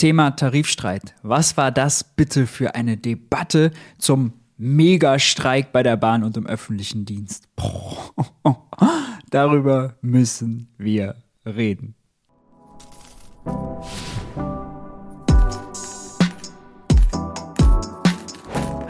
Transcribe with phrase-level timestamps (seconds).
[0.00, 1.14] Thema Tarifstreit.
[1.22, 7.04] Was war das bitte für eine Debatte zum Megastreik bei der Bahn und im öffentlichen
[7.04, 7.46] Dienst?
[9.30, 11.96] Darüber müssen wir reden.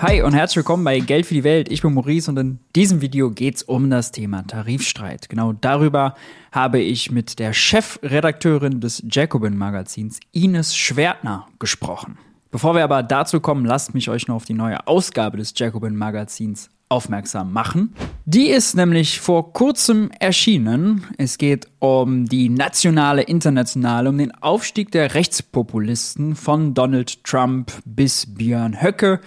[0.02, 1.70] Hi und herzlich willkommen bei Geld für die Welt.
[1.70, 5.28] Ich bin Maurice und in diesem Video geht es um das Thema Tarifstreit.
[5.28, 6.14] Genau darüber
[6.52, 12.16] habe ich mit der Chefredakteurin des Jacobin Magazins Ines Schwertner gesprochen.
[12.50, 15.96] Bevor wir aber dazu kommen, lasst mich euch noch auf die neue Ausgabe des Jacobin
[15.96, 17.94] Magazins aufmerksam machen.
[18.24, 21.04] Die ist nämlich vor kurzem erschienen.
[21.18, 28.24] Es geht um die nationale, internationale, um den Aufstieg der Rechtspopulisten von Donald Trump bis
[28.24, 29.20] Björn Höcke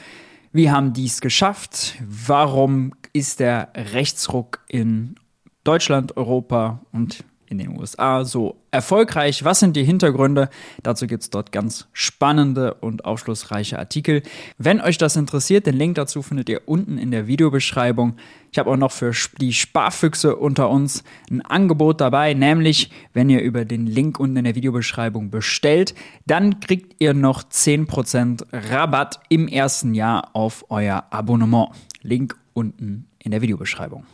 [0.53, 1.95] wie haben die es geschafft?
[2.07, 5.16] Warum ist der Rechtsruck in
[5.63, 9.44] Deutschland, Europa und in den USA so erfolgreich?
[9.44, 10.50] Was sind die Hintergründe?
[10.82, 14.24] Dazu gibt es dort ganz spannende und aufschlussreiche Artikel.
[14.58, 18.16] Wenn euch das interessiert, den Link dazu findet ihr unten in der Videobeschreibung.
[18.52, 23.41] Ich habe auch noch für die Sparfüchse unter uns ein Angebot dabei, nämlich wenn ihr
[23.41, 29.48] über den Link unten in der Videobeschreibung bestellt, dann kriegt ihr noch 10% Rabatt im
[29.48, 31.70] ersten Jahr auf euer Abonnement.
[32.02, 34.05] Link unten in der Videobeschreibung.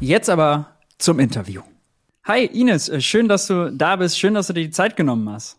[0.00, 1.62] Jetzt aber zum Interview.
[2.30, 4.16] Hi Ines, äh, schön, dass du da bist.
[4.16, 5.58] Schön, dass du dir die Zeit genommen hast.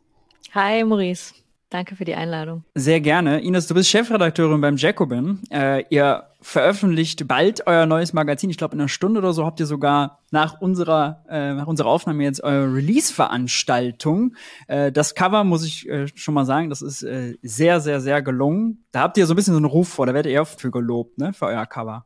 [0.54, 1.34] Hi Maurice,
[1.70, 2.64] danke für die Einladung.
[2.76, 3.42] Sehr gerne.
[3.42, 5.42] Ines, du bist Chefredakteurin beim Jacobin.
[5.52, 8.50] Äh, ihr veröffentlicht bald euer neues Magazin.
[8.50, 11.90] Ich glaube, in einer Stunde oder so habt ihr sogar nach unserer, äh, nach unserer
[11.90, 14.38] Aufnahme jetzt eure Release-Veranstaltung.
[14.68, 18.22] Äh, das Cover, muss ich äh, schon mal sagen, das ist äh, sehr, sehr, sehr
[18.22, 18.86] gelungen.
[18.94, 20.72] Da habt ihr so ein bisschen so einen Ruf vor, da werdet ihr oft für
[20.72, 22.06] gelobt, ne, für euer Cover.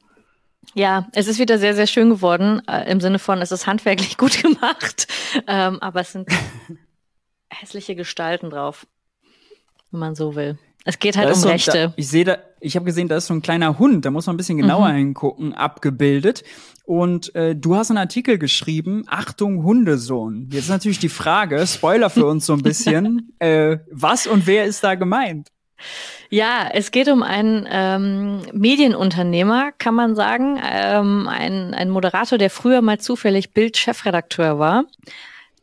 [0.73, 4.17] Ja, es ist wieder sehr, sehr schön geworden, äh, im Sinne von, es ist handwerklich
[4.17, 5.07] gut gemacht,
[5.47, 6.29] ähm, aber es sind
[7.49, 8.87] hässliche Gestalten drauf,
[9.91, 10.57] wenn man so will.
[10.87, 11.71] Es geht halt um so, Rechte.
[11.71, 14.27] Da, ich sehe da, ich habe gesehen, da ist so ein kleiner Hund, da muss
[14.27, 14.97] man ein bisschen genauer mhm.
[14.97, 16.43] hingucken, abgebildet.
[16.85, 20.47] Und äh, du hast einen Artikel geschrieben, Achtung, Hundesohn.
[20.51, 24.83] Jetzt natürlich die Frage, Spoiler für uns so ein bisschen, äh, was und wer ist
[24.83, 25.49] da gemeint?
[26.29, 30.59] Ja, es geht um einen ähm, Medienunternehmer, kann man sagen.
[30.63, 34.85] Ähm, ein, ein Moderator, der früher mal zufällig Bild-Chefredakteur war,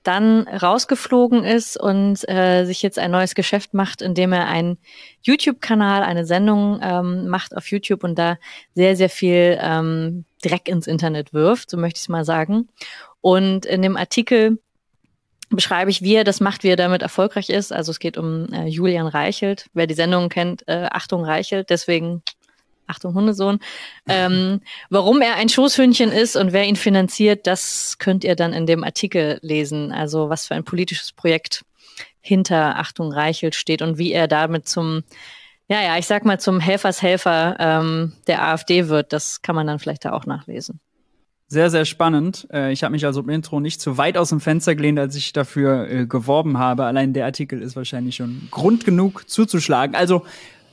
[0.03, 4.79] dann rausgeflogen ist und äh, sich jetzt ein neues Geschäft macht, indem er einen
[5.23, 8.39] YouTube-Kanal, eine Sendung ähm, macht auf YouTube und da
[8.75, 12.69] sehr, sehr viel ähm, Dreck ins Internet wirft, so möchte ich es mal sagen.
[13.21, 14.59] Und in dem Artikel
[15.57, 17.73] beschreibe ich, wie er das macht, wie er damit erfolgreich ist.
[17.73, 19.67] Also es geht um äh, Julian Reichelt.
[19.75, 22.23] Wer die Sendung kennt, äh, Achtung Reichelt, deswegen
[22.87, 23.59] Achtung Hundesohn.
[24.09, 28.67] Ähm, warum er ein Schoßhündchen ist und wer ihn finanziert, das könnt ihr dann in
[28.67, 29.93] dem Artikel lesen.
[29.93, 31.65] Also was für ein politisches Projekt
[32.21, 35.03] hinter Achtung Reichelt steht und wie er damit zum,
[35.69, 39.13] ja, ja, ich sag mal zum Helfershelfer ähm, der AfD wird.
[39.13, 40.81] Das kann man dann vielleicht da auch nachlesen.
[41.53, 42.49] Sehr, sehr spannend.
[42.51, 45.17] Äh, ich habe mich also im Intro nicht zu weit aus dem Fenster gelehnt, als
[45.17, 46.85] ich dafür äh, geworben habe.
[46.85, 49.95] Allein der Artikel ist wahrscheinlich schon Grund genug zuzuschlagen.
[49.95, 50.23] Also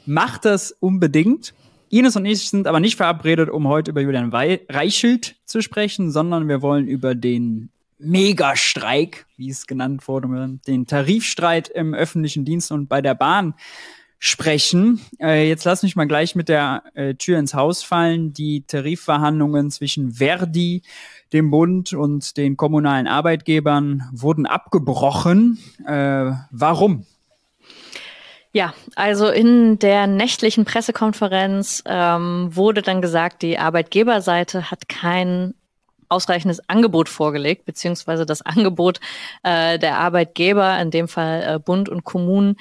[0.05, 1.53] macht das unbedingt.
[1.89, 6.47] Ines und ich sind aber nicht verabredet, um heute über Julian Reichelt zu sprechen, sondern
[6.47, 12.87] wir wollen über den Megastreik, wie es genannt wurde, den Tarifstreit im öffentlichen Dienst und
[12.87, 13.53] bei der Bahn
[14.19, 14.99] sprechen.
[15.19, 18.33] Äh, jetzt lass mich mal gleich mit der äh, Tür ins Haus fallen.
[18.33, 20.83] Die Tarifverhandlungen zwischen Verdi,
[21.31, 25.57] dem Bund und den kommunalen Arbeitgebern wurden abgebrochen.
[25.85, 27.05] Äh, warum?
[28.51, 35.53] Ja, also in der nächtlichen Pressekonferenz ähm, wurde dann gesagt, die Arbeitgeberseite hat kein
[36.09, 38.99] ausreichendes Angebot vorgelegt, beziehungsweise das Angebot
[39.43, 42.57] äh, der Arbeitgeber, in dem Fall äh, Bund und Kommunen,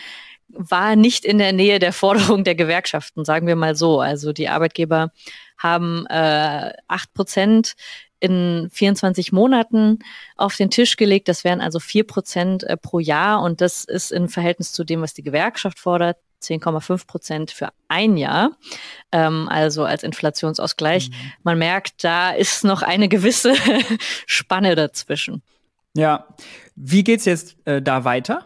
[0.48, 4.00] war nicht in der Nähe der Forderung der Gewerkschaften, sagen wir mal so.
[4.00, 5.12] Also die Arbeitgeber
[5.59, 7.75] haben äh, acht äh, Prozent
[8.20, 10.00] in 24 Monaten
[10.36, 11.28] auf den Tisch gelegt.
[11.28, 15.03] Das wären also vier Prozent äh, pro Jahr und das ist im Verhältnis zu dem,
[15.03, 18.53] was die Gewerkschaft fordert, 10,5 Prozent für ein Jahr,
[19.12, 21.10] ähm, also als Inflationsausgleich.
[21.10, 21.15] Mhm.
[21.42, 23.54] Man merkt, da ist noch eine gewisse
[24.27, 25.42] Spanne dazwischen.
[25.95, 26.28] Ja,
[26.77, 28.45] wie geht's jetzt äh, da weiter?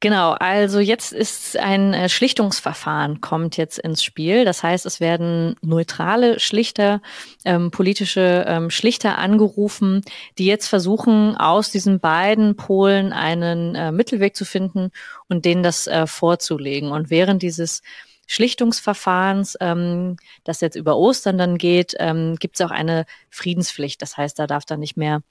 [0.00, 4.44] Genau, also jetzt ist ein äh, Schlichtungsverfahren kommt jetzt ins Spiel.
[4.44, 7.02] Das heißt, es werden neutrale Schlichter,
[7.44, 10.02] ähm, politische ähm, Schlichter angerufen,
[10.38, 14.92] die jetzt versuchen, aus diesen beiden Polen einen äh, Mittelweg zu finden
[15.28, 16.92] und denen das äh, vorzulegen.
[16.92, 17.82] Und während dieses
[18.28, 24.00] Schlichtungsverfahrens, ähm, das jetzt über Ostern dann geht, ähm, gibt es auch eine Friedenspflicht.
[24.00, 25.22] Das heißt, da darf dann nicht mehr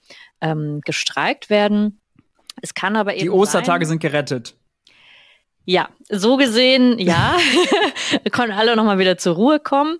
[0.42, 2.00] ähm, gestreikt werden.
[2.60, 3.22] Es kann aber eben.
[3.22, 4.57] Die Ostertage sein, sind gerettet.
[5.70, 7.36] Ja, so gesehen, ja.
[8.32, 9.98] Können alle nochmal wieder zur Ruhe kommen.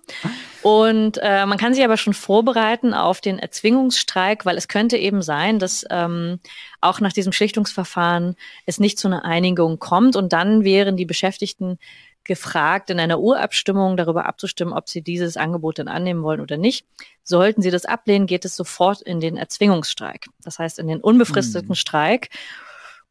[0.63, 5.21] Und äh, man kann sich aber schon vorbereiten auf den Erzwingungsstreik, weil es könnte eben
[5.21, 6.39] sein, dass ähm,
[6.81, 8.35] auch nach diesem Schlichtungsverfahren
[8.65, 10.15] es nicht zu einer Einigung kommt.
[10.15, 11.77] Und dann wären die Beschäftigten
[12.23, 16.87] gefragt, in einer Urabstimmung darüber abzustimmen, ob sie dieses Angebot dann annehmen wollen oder nicht.
[17.21, 20.29] Sollten sie das ablehnen, geht es sofort in den Erzwingungsstreik.
[20.43, 21.75] Das heißt, in den unbefristeten mhm.
[21.75, 22.29] Streik.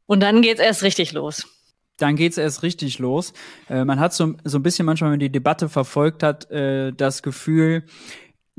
[0.07, 1.47] Und dann geht es erst richtig los
[1.99, 3.33] dann geht's erst richtig los.
[3.69, 6.93] Äh, man hat so, so ein bisschen manchmal, wenn man die Debatte verfolgt hat, äh,
[6.93, 7.85] das Gefühl,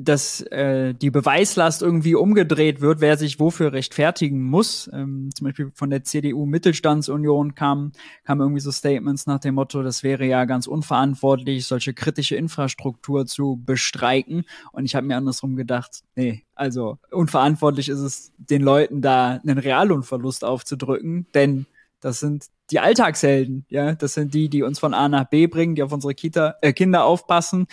[0.01, 4.89] dass äh, die Beweislast irgendwie umgedreht wird, wer sich wofür rechtfertigen muss.
[4.94, 7.91] Ähm, zum Beispiel von der CDU Mittelstandsunion kam,
[8.24, 13.25] kam irgendwie so Statements nach dem Motto, das wäre ja ganz unverantwortlich, solche kritische Infrastruktur
[13.25, 14.45] zu bestreiken.
[14.71, 19.57] Und ich habe mir andersrum gedacht, nee, also unverantwortlich ist es, den Leuten da einen
[19.57, 21.65] Reallohnverlust aufzudrücken, denn
[22.01, 23.94] das sind die Alltagshelden, ja.
[23.94, 26.74] Das sind die, die uns von A nach B bringen, die auf unsere Kita, äh,
[26.74, 27.68] Kinder aufpassen,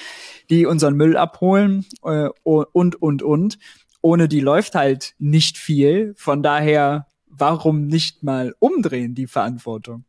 [0.51, 3.59] die unseren Müll abholen äh, und, und, und.
[4.01, 6.15] Ohne die läuft halt nicht viel.
[6.17, 10.05] Von daher, warum nicht mal umdrehen, die Verantwortung?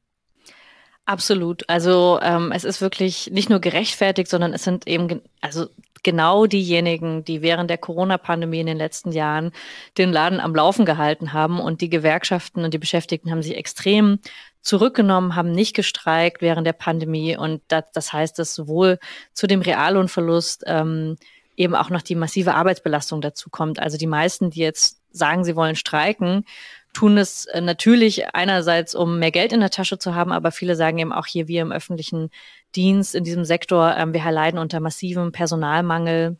[1.05, 1.67] Absolut.
[1.69, 5.67] Also ähm, es ist wirklich nicht nur gerechtfertigt, sondern es sind eben, also
[6.07, 9.51] genau diejenigen, die während der Corona-Pandemie in den letzten Jahren
[9.97, 11.59] den Laden am Laufen gehalten haben.
[11.59, 14.19] Und die Gewerkschaften und die Beschäftigten haben sich extrem
[14.61, 17.35] zurückgenommen, haben nicht gestreikt während der Pandemie.
[17.35, 18.99] Und das, das heißt, dass sowohl
[19.33, 21.17] zu dem Reallohnverlust ähm,
[21.57, 23.79] eben auch noch die massive Arbeitsbelastung dazu kommt.
[23.79, 26.45] Also die meisten, die jetzt sagen, sie wollen streiken,
[26.93, 30.77] tun es äh, natürlich einerseits, um mehr Geld in der Tasche zu haben, aber viele
[30.77, 32.29] sagen eben auch hier, wir im öffentlichen
[32.77, 36.37] Dienst, in diesem Sektor, ähm, wir leiden unter massivem Personalmangel.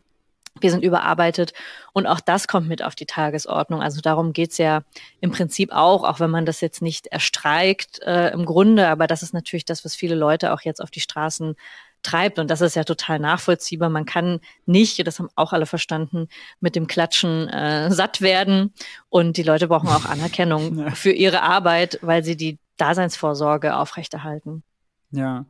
[0.59, 1.53] Wir sind überarbeitet
[1.93, 3.83] und auch das kommt mit auf die Tagesordnung.
[3.83, 4.81] Also darum geht's ja
[5.19, 9.21] im Prinzip auch, auch wenn man das jetzt nicht erstreikt äh, im Grunde, aber das
[9.21, 11.55] ist natürlich das, was viele Leute auch jetzt auf die Straßen
[12.03, 12.39] treibt.
[12.39, 13.89] Und das ist ja total nachvollziehbar.
[13.89, 16.27] Man kann nicht, das haben auch alle verstanden,
[16.59, 18.73] mit dem Klatschen äh, satt werden.
[19.09, 24.63] Und die Leute brauchen auch Anerkennung für ihre Arbeit, weil sie die Daseinsvorsorge aufrechterhalten.
[25.11, 25.45] Ja.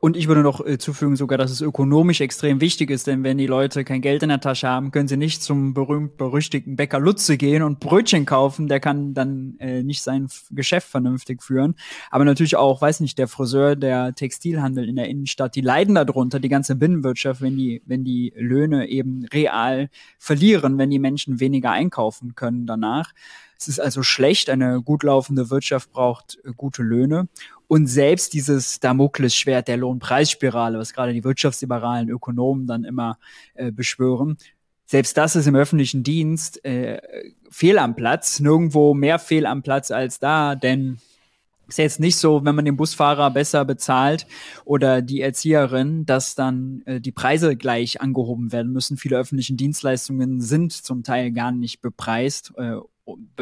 [0.00, 3.38] Und ich würde noch äh, zufügen sogar, dass es ökonomisch extrem wichtig ist, denn wenn
[3.38, 7.36] die Leute kein Geld in der Tasche haben, können sie nicht zum berühmt-berüchtigten Bäcker Lutze
[7.36, 8.68] gehen und Brötchen kaufen.
[8.68, 11.74] Der kann dann äh, nicht sein Geschäft vernünftig führen.
[12.10, 16.40] Aber natürlich auch, weiß nicht, der Friseur, der Textilhandel in der Innenstadt, die leiden darunter,
[16.40, 19.88] die ganze Binnenwirtschaft, wenn die, wenn die Löhne eben real
[20.18, 23.12] verlieren, wenn die Menschen weniger einkaufen können danach.
[23.62, 24.50] Es ist also schlecht.
[24.50, 27.28] Eine gut laufende Wirtschaft braucht äh, gute Löhne.
[27.68, 33.18] Und selbst dieses Damoklesschwert der Lohnpreisspirale, was gerade die wirtschaftsliberalen Ökonomen dann immer
[33.54, 34.36] äh, beschwören,
[34.84, 37.00] selbst das ist im öffentlichen Dienst äh,
[37.50, 40.98] fehl am Platz, nirgendwo mehr fehl am Platz als da, denn
[41.66, 44.26] ist jetzt nicht so, wenn man den Busfahrer besser bezahlt
[44.66, 48.98] oder die Erzieherin, dass dann äh, die Preise gleich angehoben werden müssen.
[48.98, 52.76] Viele öffentliche Dienstleistungen sind zum Teil gar nicht bepreist äh,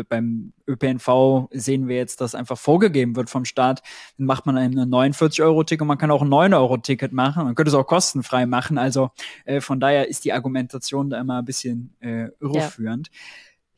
[0.08, 3.82] beim ÖPNV sehen wir jetzt, dass einfach vorgegeben wird vom Staat,
[4.16, 7.86] dann macht man ein 49-Euro-Ticket, man kann auch ein 9-Euro-Ticket machen, man könnte es auch
[7.86, 8.78] kostenfrei machen.
[8.78, 9.10] Also
[9.44, 13.08] äh, von daher ist die Argumentation da immer ein bisschen äh, irreführend.
[13.08, 13.12] Ja.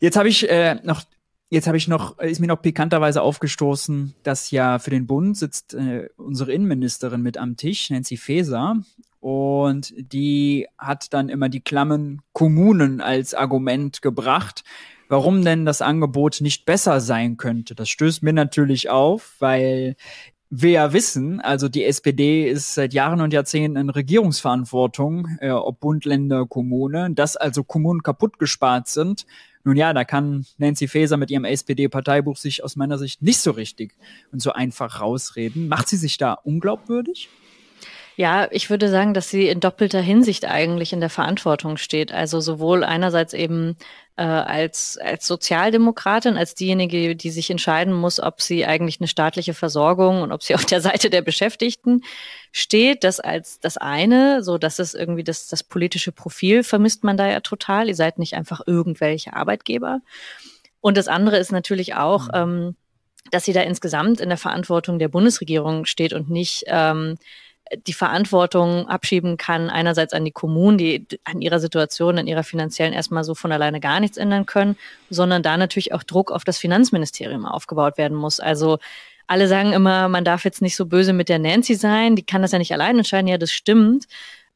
[0.00, 1.02] Jetzt habe ich äh, noch
[1.52, 5.74] Jetzt habe ich noch, ist mir noch pikanterweise aufgestoßen, dass ja für den Bund sitzt
[5.74, 8.80] äh, unsere Innenministerin mit am Tisch, Nancy Faeser.
[9.20, 14.64] Und die hat dann immer die Klammen Kommunen als Argument gebracht,
[15.12, 17.74] warum denn das Angebot nicht besser sein könnte.
[17.74, 19.94] Das stößt mir natürlich auf, weil
[20.48, 25.80] wir ja wissen, also die SPD ist seit Jahren und Jahrzehnten in Regierungsverantwortung, äh, ob
[25.80, 29.26] Bund, Länder, Kommune, dass also Kommunen kaputt gespart sind.
[29.64, 33.50] Nun ja, da kann Nancy Faeser mit ihrem SPD-Parteibuch sich aus meiner Sicht nicht so
[33.50, 33.94] richtig
[34.32, 35.68] und so einfach rausreden.
[35.68, 37.28] Macht sie sich da unglaubwürdig?
[38.16, 42.12] Ja, ich würde sagen, dass sie in doppelter Hinsicht eigentlich in der Verantwortung steht.
[42.12, 43.76] Also sowohl einerseits eben
[44.16, 49.54] äh, als, als Sozialdemokratin, als diejenige, die sich entscheiden muss, ob sie eigentlich eine staatliche
[49.54, 52.02] Versorgung und ob sie auf der Seite der Beschäftigten
[52.52, 53.02] steht.
[53.04, 57.26] Das als das eine, so dass es irgendwie das, das politische Profil vermisst man da
[57.26, 57.88] ja total.
[57.88, 60.00] Ihr seid nicht einfach irgendwelche Arbeitgeber.
[60.82, 62.34] Und das andere ist natürlich auch, mhm.
[62.34, 62.76] ähm,
[63.30, 67.16] dass sie da insgesamt in der Verantwortung der Bundesregierung steht und nicht ähm,
[67.86, 72.92] die Verantwortung abschieben kann, einerseits an die Kommunen, die an ihrer Situation, an ihrer finanziellen
[72.92, 74.76] erstmal so von alleine gar nichts ändern können,
[75.10, 78.40] sondern da natürlich auch Druck auf das Finanzministerium aufgebaut werden muss.
[78.40, 78.78] Also
[79.26, 82.42] alle sagen immer, man darf jetzt nicht so böse mit der Nancy sein, die kann
[82.42, 84.06] das ja nicht allein entscheiden, ja, das stimmt.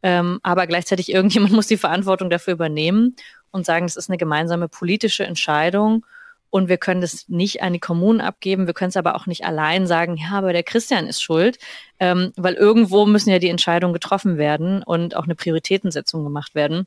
[0.02, 3.16] Ähm, aber gleichzeitig irgendjemand muss die Verantwortung dafür übernehmen
[3.50, 6.04] und sagen, es ist eine gemeinsame politische Entscheidung.
[6.50, 8.66] Und wir können das nicht an die Kommunen abgeben.
[8.66, 11.58] Wir können es aber auch nicht allein sagen, ja, aber der Christian ist schuld,
[12.00, 16.86] ähm, weil irgendwo müssen ja die Entscheidungen getroffen werden und auch eine Prioritätensetzung gemacht werden.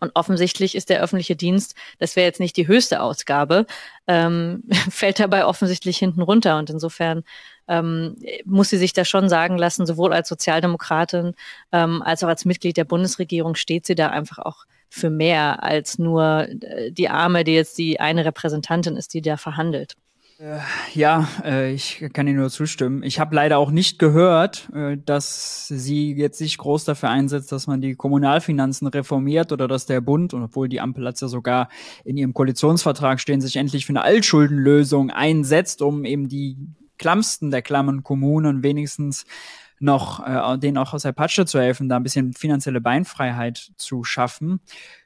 [0.00, 3.66] Und offensichtlich ist der öffentliche Dienst, das wäre jetzt nicht die höchste Ausgabe,
[4.06, 6.58] ähm, fällt dabei offensichtlich hinten runter.
[6.58, 7.24] Und insofern
[7.68, 11.34] ähm, muss sie sich da schon sagen lassen, sowohl als Sozialdemokratin
[11.72, 15.98] ähm, als auch als Mitglied der Bundesregierung steht sie da einfach auch für mehr als
[15.98, 19.94] nur äh, die Arme, die jetzt die eine Repräsentantin ist, die da verhandelt.
[20.38, 20.58] Äh,
[20.92, 23.02] ja, äh, ich kann Ihnen nur zustimmen.
[23.02, 24.68] Ich habe leider auch nicht gehört,
[25.06, 30.02] dass sie jetzt sich groß dafür einsetzt, dass man die Kommunalfinanzen reformiert oder dass der
[30.02, 31.68] Bund, und obwohl die Ampel hat ja sogar
[32.04, 36.58] in ihrem Koalitionsvertrag stehen, sich endlich für eine Altschuldenlösung einsetzt, um eben die
[36.98, 39.24] klammsten der klammen Kommunen wenigstens
[39.78, 44.04] noch äh, denen auch aus der Patsche zu helfen, da ein bisschen finanzielle Beinfreiheit zu
[44.04, 44.60] schaffen.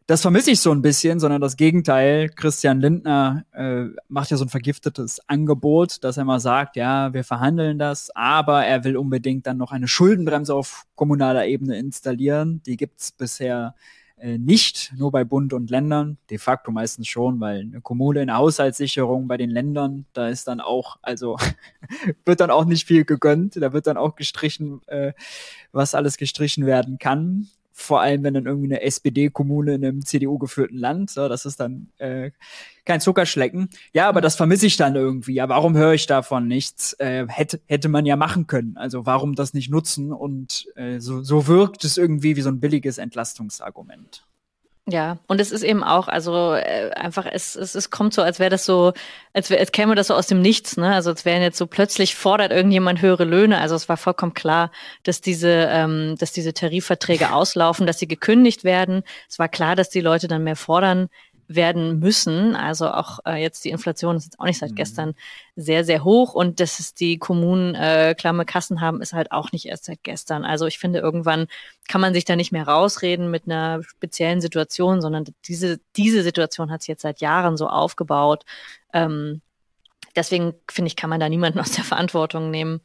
[0.06, 2.28] Das vermisse ich so ein bisschen, sondern das Gegenteil.
[2.30, 7.22] Christian Lindner äh, macht ja so ein vergiftetes Angebot, dass er mal sagt, ja, wir
[7.22, 12.62] verhandeln das, aber er will unbedingt dann noch eine Schuldenbremse auf kommunaler Ebene installieren.
[12.66, 17.60] Die gibt's bisher äh, nicht, nur bei Bund und Ländern, de facto meistens schon, weil
[17.60, 21.36] eine Kommune in Haushaltssicherung bei den Ländern, da ist dann auch, also
[22.24, 25.12] wird dann auch nicht viel gegönnt, da wird dann auch gestrichen, äh,
[25.72, 27.48] was alles gestrichen werden kann
[27.80, 31.88] vor allem wenn dann irgendwie eine SPD-Kommune in einem CDU-geführten Land, so, das ist dann
[31.98, 32.30] äh,
[32.84, 33.70] kein Zuckerschlecken.
[33.92, 35.34] Ja, aber das vermisse ich dann irgendwie.
[35.34, 36.92] Ja, warum höre ich davon nichts?
[36.94, 38.76] Äh, hätte, hätte man ja machen können.
[38.76, 40.12] Also warum das nicht nutzen?
[40.12, 44.26] Und äh, so, so wirkt es irgendwie wie so ein billiges Entlastungsargument.
[44.90, 48.40] Ja, und es ist eben auch, also äh, einfach, es, es, es kommt so, als
[48.40, 48.92] wäre das so,
[49.32, 50.92] als, wär, als käme das so aus dem Nichts, ne?
[50.92, 53.60] Also als wären jetzt so plötzlich fordert irgendjemand höhere Löhne.
[53.60, 54.72] Also es war vollkommen klar,
[55.04, 59.04] dass diese, ähm, dass diese Tarifverträge auslaufen, dass sie gekündigt werden.
[59.28, 61.08] Es war klar, dass die Leute dann mehr fordern
[61.50, 62.54] werden müssen.
[62.54, 64.76] Also auch äh, jetzt die Inflation ist jetzt auch nicht seit mhm.
[64.76, 65.14] gestern
[65.56, 69.50] sehr, sehr hoch und dass es die Kommunen äh, klamme Kassen haben, ist halt auch
[69.50, 70.44] nicht erst seit gestern.
[70.44, 71.48] Also ich finde, irgendwann
[71.88, 76.70] kann man sich da nicht mehr rausreden mit einer speziellen Situation, sondern diese, diese Situation
[76.70, 78.44] hat sich jetzt seit Jahren so aufgebaut.
[78.92, 79.40] Ähm,
[80.14, 82.80] deswegen finde ich, kann man da niemanden aus der Verantwortung nehmen.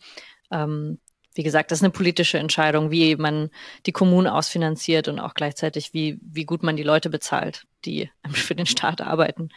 [0.49, 0.97] Ähm,
[1.35, 3.49] wie gesagt, das ist eine politische Entscheidung, wie man
[3.85, 8.55] die Kommunen ausfinanziert und auch gleichzeitig, wie, wie gut man die Leute bezahlt, die für
[8.55, 9.49] den Staat arbeiten.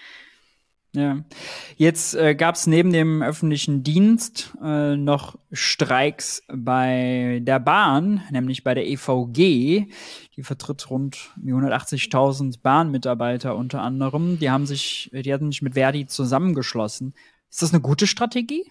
[0.94, 1.22] Ja,
[1.76, 8.64] jetzt äh, gab es neben dem öffentlichen Dienst äh, noch Streiks bei der Bahn, nämlich
[8.64, 9.86] bei der EVG.
[10.36, 14.38] Die vertritt rund 180.000 Bahnmitarbeiter unter anderem.
[14.38, 17.14] Die haben sich, die hatten sich mit Verdi zusammengeschlossen.
[17.50, 18.64] Ist das eine gute Strategie?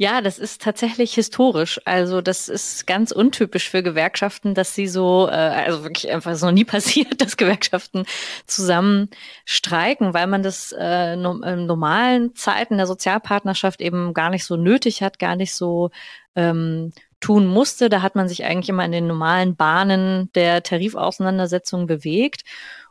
[0.00, 1.78] Ja, das ist tatsächlich historisch.
[1.84, 6.46] Also das ist ganz untypisch für Gewerkschaften, dass sie so, äh, also wirklich einfach so
[6.46, 8.06] noch nie passiert, dass Gewerkschaften
[8.46, 9.10] zusammen
[9.44, 14.56] streiken, weil man das äh, no in normalen Zeiten der Sozialpartnerschaft eben gar nicht so
[14.56, 15.90] nötig hat, gar nicht so
[16.34, 17.90] ähm, tun musste.
[17.90, 22.44] Da hat man sich eigentlich immer in den normalen Bahnen der Tarifauseinandersetzung bewegt.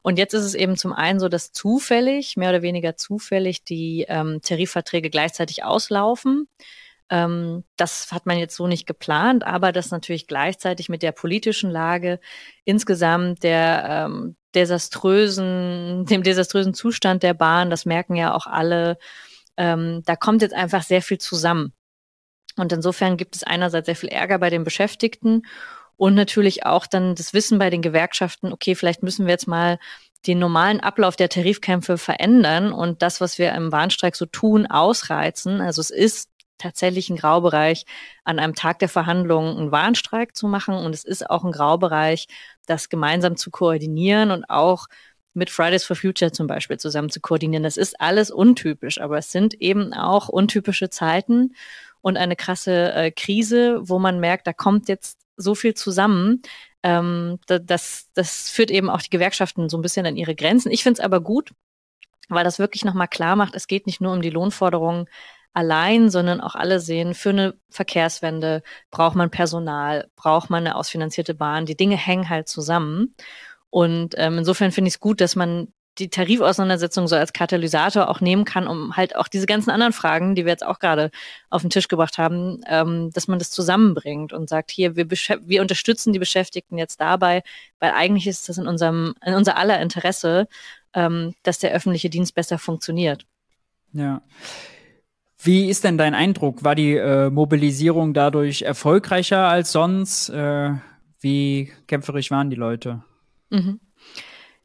[0.03, 4.05] Und jetzt ist es eben zum einen so, dass zufällig, mehr oder weniger zufällig, die
[4.07, 6.47] ähm, Tarifverträge gleichzeitig auslaufen.
[7.09, 11.71] Ähm, das hat man jetzt so nicht geplant, aber das natürlich gleichzeitig mit der politischen
[11.71, 12.19] Lage
[12.65, 18.97] insgesamt der ähm, desaströsen, dem desaströsen Zustand der Bahn, das merken ja auch alle,
[19.57, 21.73] ähm, da kommt jetzt einfach sehr viel zusammen.
[22.57, 25.43] Und insofern gibt es einerseits sehr viel Ärger bei den Beschäftigten
[25.97, 29.79] und natürlich auch dann das Wissen bei den Gewerkschaften, okay, vielleicht müssen wir jetzt mal
[30.27, 35.61] den normalen Ablauf der Tarifkämpfe verändern und das, was wir im Warnstreik so tun, ausreizen.
[35.61, 37.85] Also es ist tatsächlich ein Graubereich,
[38.23, 40.75] an einem Tag der Verhandlungen einen Warnstreik zu machen.
[40.75, 42.27] Und es ist auch ein Graubereich,
[42.67, 44.87] das gemeinsam zu koordinieren und auch
[45.33, 47.63] mit Fridays for Future zum Beispiel zusammen zu koordinieren.
[47.63, 51.55] Das ist alles untypisch, aber es sind eben auch untypische Zeiten
[52.01, 56.41] und eine krasse äh, Krise, wo man merkt, da kommt jetzt so viel zusammen.
[56.83, 60.71] Ähm, das, das führt eben auch die Gewerkschaften so ein bisschen an ihre Grenzen.
[60.71, 61.51] Ich finde es aber gut,
[62.29, 65.07] weil das wirklich nochmal klar macht, es geht nicht nur um die Lohnforderungen
[65.53, 71.33] allein, sondern auch alle sehen, für eine Verkehrswende braucht man Personal, braucht man eine ausfinanzierte
[71.33, 71.65] Bahn.
[71.65, 73.15] Die Dinge hängen halt zusammen.
[73.69, 78.21] Und ähm, insofern finde ich es gut, dass man die Tarifauseinandersetzung so als Katalysator auch
[78.21, 81.11] nehmen kann, um halt auch diese ganzen anderen Fragen, die wir jetzt auch gerade
[81.49, 85.61] auf den Tisch gebracht haben, ähm, dass man das zusammenbringt und sagt, hier, wir, wir
[85.61, 87.43] unterstützen die Beschäftigten jetzt dabei,
[87.79, 90.47] weil eigentlich ist das in unserem, in unser aller Interesse,
[90.93, 93.25] ähm, dass der öffentliche Dienst besser funktioniert.
[93.91, 94.21] Ja.
[95.41, 96.63] Wie ist denn dein Eindruck?
[96.65, 100.29] War die äh, Mobilisierung dadurch erfolgreicher als sonst?
[100.29, 100.71] Äh,
[101.21, 103.03] wie kämpferisch waren die Leute?
[103.49, 103.79] Mhm.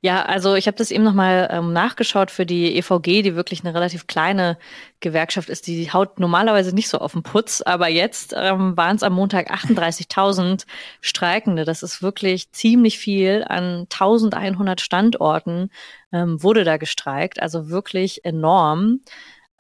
[0.01, 3.73] Ja, also ich habe das eben nochmal ähm, nachgeschaut für die EVG, die wirklich eine
[3.73, 4.59] relativ kleine
[5.01, 5.67] Gewerkschaft ist.
[5.67, 9.51] Die haut normalerweise nicht so auf den Putz, aber jetzt ähm, waren es am Montag
[9.51, 10.67] 38.000
[11.01, 11.65] Streikende.
[11.65, 13.47] Das ist wirklich ziemlich viel.
[13.49, 15.71] An 1100 Standorten
[16.13, 19.01] ähm, wurde da gestreikt, also wirklich enorm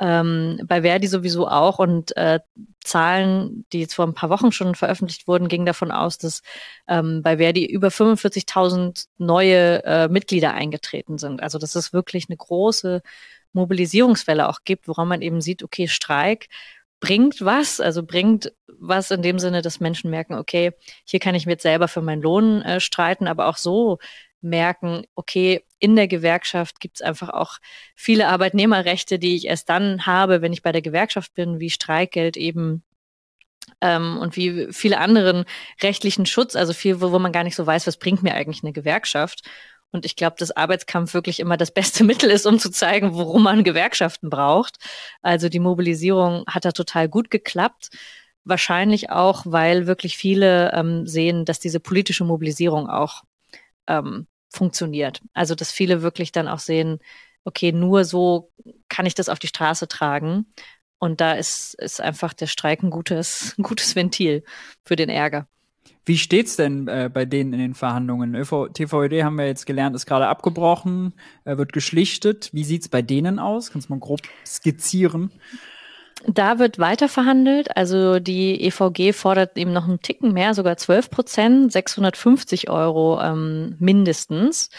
[0.00, 1.78] ähm, bei Verdi sowieso auch.
[1.78, 2.40] Und äh,
[2.82, 6.42] Zahlen, die jetzt vor ein paar Wochen schon veröffentlicht wurden, gingen davon aus, dass
[6.88, 11.42] ähm, bei Verdi über 45.000 neue äh, Mitglieder eingetreten sind.
[11.42, 13.02] Also dass es wirklich eine große
[13.52, 16.48] Mobilisierungswelle auch gibt, woran man eben sieht, okay, Streik
[17.00, 20.72] bringt was, also bringt was in dem Sinne, dass Menschen merken, okay,
[21.04, 23.98] hier kann ich mir selber für meinen Lohn äh, streiten, aber auch so
[24.44, 27.58] merken, okay, in der Gewerkschaft gibt es einfach auch
[27.94, 32.36] viele Arbeitnehmerrechte, die ich erst dann habe, wenn ich bei der Gewerkschaft bin, wie Streikgeld
[32.36, 32.82] eben
[33.80, 35.44] ähm, und wie viele anderen
[35.82, 38.62] rechtlichen Schutz, also viel, wo, wo man gar nicht so weiß, was bringt mir eigentlich
[38.62, 39.42] eine Gewerkschaft.
[39.90, 43.44] Und ich glaube, dass Arbeitskampf wirklich immer das beste Mittel ist, um zu zeigen, worum
[43.44, 44.78] man Gewerkschaften braucht.
[45.22, 47.90] Also die Mobilisierung hat da total gut geklappt.
[48.44, 53.22] Wahrscheinlich auch, weil wirklich viele ähm, sehen, dass diese politische Mobilisierung auch
[53.86, 55.20] ähm, funktioniert.
[55.34, 56.98] Also, dass viele wirklich dann auch sehen,
[57.44, 58.50] okay, nur so
[58.88, 60.46] kann ich das auf die Straße tragen.
[60.98, 64.44] Und da ist, ist einfach der Streik ein gutes, ein gutes Ventil
[64.84, 65.46] für den Ärger.
[66.06, 68.34] Wie steht's denn äh, bei denen in den Verhandlungen?
[68.34, 72.50] ÖV, TVED haben wir jetzt gelernt, ist gerade abgebrochen, äh, wird geschlichtet.
[72.52, 73.70] Wie sieht's bei denen aus?
[73.70, 75.30] Kannst du mal grob skizzieren?
[76.26, 77.76] Da wird weiter verhandelt.
[77.76, 83.76] Also die EVG fordert eben noch einen Ticken mehr, sogar 12 Prozent, 650 Euro ähm,
[83.78, 84.70] mindestens.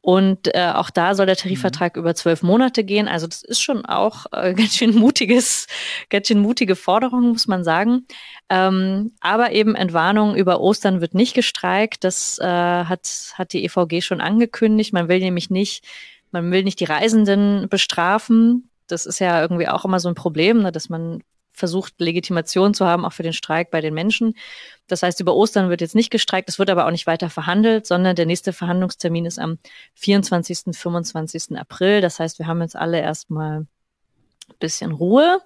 [0.00, 2.00] Und äh, auch da soll der Tarifvertrag mhm.
[2.00, 3.08] über zwölf Monate gehen.
[3.08, 5.66] Also das ist schon auch äh, ganz schön mutiges,
[6.08, 8.06] ganz schön mutige Forderung, muss man sagen.
[8.48, 12.04] Ähm, aber eben Entwarnung über Ostern wird nicht gestreikt.
[12.04, 14.92] Das äh, hat, hat die EVG schon angekündigt.
[14.92, 15.84] Man will nämlich nicht,
[16.32, 20.62] man will nicht die Reisenden bestrafen das ist ja irgendwie auch immer so ein Problem,
[20.62, 21.22] ne, dass man
[21.58, 24.34] versucht, Legitimation zu haben, auch für den Streik bei den Menschen.
[24.86, 27.86] Das heißt, über Ostern wird jetzt nicht gestreikt, es wird aber auch nicht weiter verhandelt,
[27.86, 29.58] sondern der nächste Verhandlungstermin ist am
[29.94, 31.58] 24., 25.
[31.58, 32.00] April.
[32.00, 33.68] Das heißt, wir haben jetzt alle erstmal ein
[34.60, 35.40] bisschen Ruhe,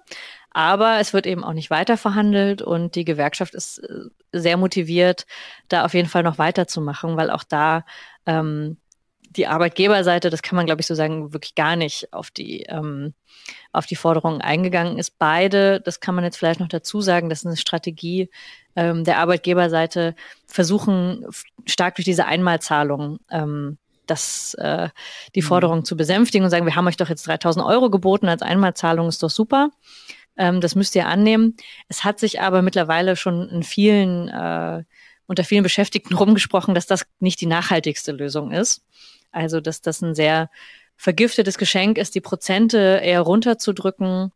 [0.51, 5.25] aber es wird eben auch nicht weiter verhandelt und die Gewerkschaft ist äh, sehr motiviert,
[5.67, 7.85] da auf jeden Fall noch weiterzumachen, weil auch da
[8.25, 8.77] ähm,
[9.35, 13.13] die Arbeitgeberseite, das kann man, glaube ich, so sagen, wirklich gar nicht auf die, ähm,
[13.71, 15.17] auf die Forderungen eingegangen ist.
[15.19, 18.29] Beide, das kann man jetzt vielleicht noch dazu sagen, das ist eine Strategie
[18.75, 20.15] ähm, der Arbeitgeberseite,
[20.47, 21.25] versuchen
[21.65, 24.89] stark durch diese Einmalzahlung ähm, das, äh,
[25.35, 25.45] die mhm.
[25.45, 29.07] Forderung zu besänftigen und sagen, wir haben euch doch jetzt 3000 Euro geboten als Einmalzahlung,
[29.07, 29.69] ist doch super.
[30.37, 31.55] Ähm, das müsst ihr annehmen.
[31.87, 34.83] Es hat sich aber mittlerweile schon in vielen äh,
[35.27, 38.83] unter vielen Beschäftigten rumgesprochen, dass das nicht die nachhaltigste Lösung ist.
[39.31, 40.49] Also, dass das ein sehr
[40.95, 44.31] vergiftetes Geschenk ist, die Prozente eher runterzudrücken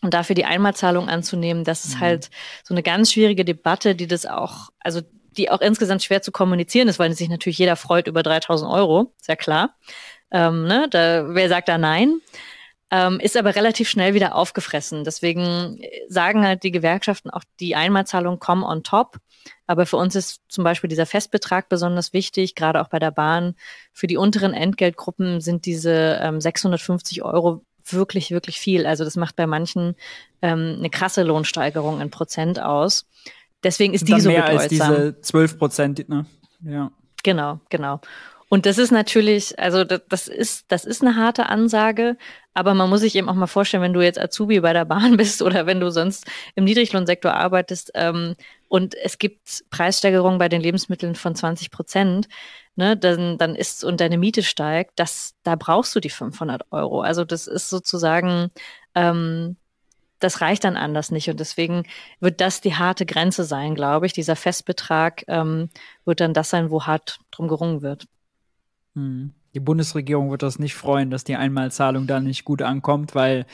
[0.00, 1.64] und dafür die Einmalzahlung anzunehmen.
[1.64, 2.00] Das ist mhm.
[2.00, 2.30] halt
[2.64, 5.00] so eine ganz schwierige Debatte, die das auch, also
[5.36, 9.12] die auch insgesamt schwer zu kommunizieren ist, weil sich natürlich jeder freut über 3000 Euro,
[9.18, 9.76] ist ja klar.
[10.30, 10.86] Ähm, ne?
[10.90, 12.20] da, wer sagt da nein?
[12.94, 15.02] Ähm, ist aber relativ schnell wieder aufgefressen.
[15.02, 19.16] Deswegen sagen halt die Gewerkschaften auch, die Einmalzahlung kommen on top.
[19.66, 23.54] Aber für uns ist zum Beispiel dieser Festbetrag besonders wichtig, gerade auch bei der Bahn.
[23.94, 28.84] Für die unteren Entgeltgruppen sind diese ähm, 650 Euro wirklich, wirklich viel.
[28.84, 29.96] Also das macht bei manchen
[30.42, 33.06] ähm, eine krasse Lohnsteigerung in Prozent aus.
[33.64, 34.90] Deswegen ist die so mehr bedeutsam.
[34.90, 36.26] als diese 12 Prozent, ne?
[36.62, 36.90] Ja.
[37.22, 38.00] Genau, genau.
[38.52, 42.18] Und das ist natürlich, also das, ist, das ist eine harte Ansage,
[42.52, 45.16] aber man muss sich eben auch mal vorstellen, wenn du jetzt Azubi bei der Bahn
[45.16, 48.34] bist oder wenn du sonst im Niedriglohnsektor arbeitest ähm,
[48.68, 52.28] und es gibt Preissteigerungen bei den Lebensmitteln von 20 Prozent,
[52.76, 57.00] ne, dann, dann ist und deine Miete steigt, das, da brauchst du die 500 Euro.
[57.00, 58.50] Also das ist sozusagen,
[58.94, 59.56] ähm,
[60.18, 61.30] das reicht dann anders nicht.
[61.30, 61.84] Und deswegen
[62.20, 64.12] wird das die harte Grenze sein, glaube ich.
[64.12, 65.70] Dieser Festbetrag ähm,
[66.04, 68.08] wird dann das sein, wo hart drum gerungen wird.
[68.94, 69.32] Hm.
[69.54, 73.44] Die Bundesregierung wird das nicht freuen, dass die Einmalzahlung da nicht gut ankommt, weil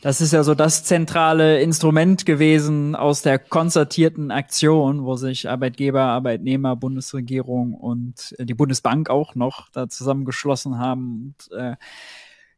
[0.00, 6.00] das ist ja so das zentrale Instrument gewesen aus der konzertierten Aktion, wo sich Arbeitgeber,
[6.00, 11.76] Arbeitnehmer, Bundesregierung und äh, die Bundesbank auch noch da zusammengeschlossen haben und äh,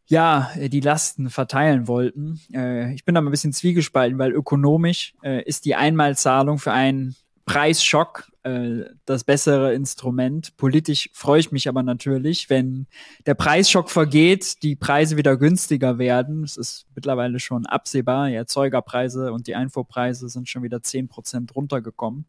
[0.07, 2.41] ja, die Lasten verteilen wollten.
[2.53, 6.73] Äh, ich bin da mal ein bisschen zwiegespalten, weil ökonomisch äh, ist die Einmalzahlung für
[6.73, 7.17] einen
[7.47, 10.57] Preisschock äh, das bessere Instrument.
[10.57, 12.87] Politisch freue ich mich aber natürlich, wenn
[13.27, 16.45] der Preisschock vergeht, die Preise wieder günstiger werden.
[16.45, 18.29] Es ist mittlerweile schon absehbar.
[18.29, 22.27] Die Erzeugerpreise und die Einfuhrpreise sind schon wieder zehn Prozent runtergekommen.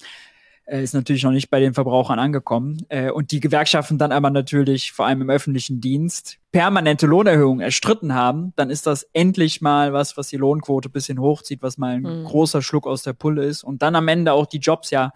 [0.66, 2.78] äh, ist natürlich noch nicht bei den Verbrauchern angekommen.
[2.90, 8.14] Äh, und die Gewerkschaften dann aber natürlich, vor allem im öffentlichen Dienst, permanente Lohnerhöhungen erstritten
[8.14, 12.22] haben, dann ist das endlich mal was, was die Lohnquote bisschen hochzieht, was mal ein
[12.22, 12.24] mhm.
[12.24, 15.12] großer Schluck aus der Pulle ist und dann am Ende auch die Jobs ja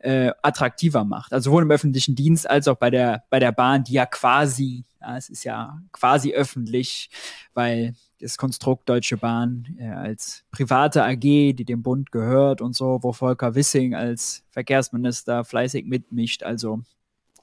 [0.00, 1.32] äh, attraktiver macht.
[1.32, 4.84] Also sowohl im öffentlichen Dienst als auch bei der, bei der Bahn, die ja quasi,
[5.00, 7.08] ja, es ist ja quasi öffentlich,
[7.54, 12.98] weil das Konstrukt Deutsche Bahn äh, als private AG, die dem Bund gehört und so,
[13.00, 16.42] wo Volker Wissing als Verkehrsminister fleißig mitmischt.
[16.42, 16.82] Also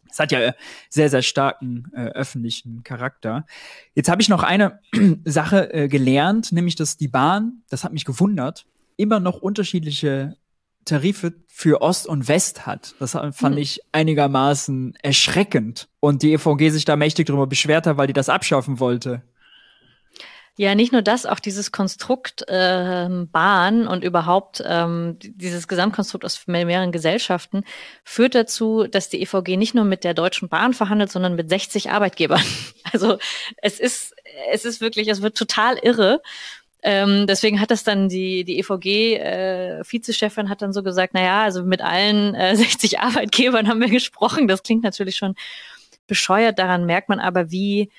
[0.09, 0.53] es hat ja
[0.89, 3.45] sehr, sehr starken äh, öffentlichen Charakter.
[3.93, 4.79] Jetzt habe ich noch eine
[5.25, 8.65] Sache äh, gelernt, nämlich dass die Bahn, das hat mich gewundert,
[8.97, 10.35] immer noch unterschiedliche
[10.85, 12.95] Tarife für Ost und West hat.
[12.99, 13.57] Das fand hm.
[13.57, 15.87] ich einigermaßen erschreckend.
[15.99, 19.21] Und die EVG sich da mächtig darüber beschwert hat, weil die das abschaffen wollte.
[20.57, 26.47] Ja, nicht nur das, auch dieses Konstrukt äh, Bahn und überhaupt ähm, dieses Gesamtkonstrukt aus
[26.47, 27.63] mehreren Gesellschaften
[28.03, 31.91] führt dazu, dass die EVG nicht nur mit der Deutschen Bahn verhandelt, sondern mit 60
[31.91, 32.43] Arbeitgebern.
[32.91, 33.19] Also
[33.57, 34.15] es ist,
[34.51, 36.23] es ist wirklich, es wird total irre.
[36.81, 41.43] Ähm, deswegen hat das dann die, die EVG-Vizechefin äh, hat dann so gesagt, na ja,
[41.43, 44.47] also mit allen äh, 60 Arbeitgebern haben wir gesprochen.
[44.47, 45.35] Das klingt natürlich schon
[46.07, 46.57] bescheuert.
[46.57, 47.89] Daran merkt man aber, wie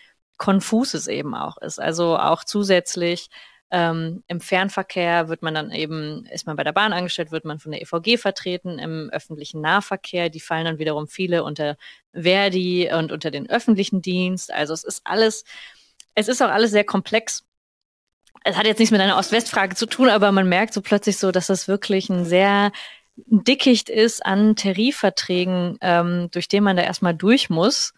[0.40, 1.78] konfus es eben auch ist.
[1.78, 3.28] Also auch zusätzlich
[3.70, 7.60] ähm, im Fernverkehr wird man dann eben, ist man bei der Bahn angestellt, wird man
[7.60, 11.76] von der EVG vertreten, im öffentlichen Nahverkehr, die fallen dann wiederum viele unter
[12.14, 14.50] Verdi und unter den öffentlichen Dienst.
[14.50, 15.44] Also es ist alles,
[16.14, 17.44] es ist auch alles sehr komplex.
[18.42, 21.32] Es hat jetzt nichts mit einer Ost-West-Frage zu tun, aber man merkt so plötzlich so,
[21.32, 22.72] dass das wirklich ein sehr
[23.26, 27.92] Dickicht ist an Tarifverträgen, ähm, durch den man da erstmal durch muss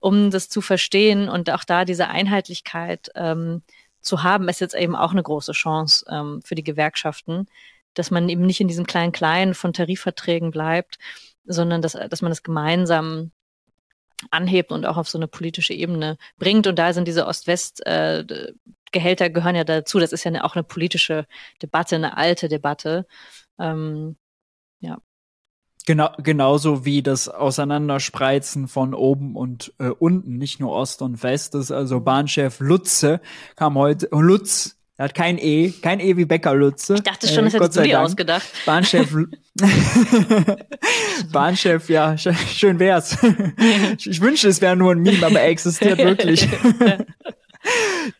[0.00, 3.62] um das zu verstehen und auch da diese Einheitlichkeit ähm,
[4.00, 7.46] zu haben, ist jetzt eben auch eine große Chance ähm, für die Gewerkschaften,
[7.94, 10.98] dass man eben nicht in diesem kleinen Kleinen von Tarifverträgen bleibt,
[11.44, 13.32] sondern dass, dass man das gemeinsam
[14.30, 16.66] anhebt und auch auf so eine politische Ebene bringt.
[16.66, 19.98] Und da sind diese Ost-West-Gehälter äh, gehören ja dazu.
[19.98, 21.26] Das ist ja auch eine politische
[21.62, 23.06] Debatte, eine alte Debatte.
[23.58, 24.16] Ähm,
[24.80, 24.98] ja.
[25.86, 31.54] Genau, genauso wie das Auseinanderspreizen von oben und äh, unten, nicht nur Ost und West.
[31.54, 33.20] Das also Bahnchef Lutze
[33.56, 36.96] kam heute, Lutz, er hat kein E, kein E wie Bäcker Lutze.
[36.96, 38.46] Ich dachte schon, äh, das hättest du dir ausgedacht.
[38.66, 39.16] Bahnchef,
[41.32, 43.16] Bahnchef, ja, schön wär's.
[43.96, 46.46] ich wünschte, es wäre nur ein Meme, aber er existiert wirklich.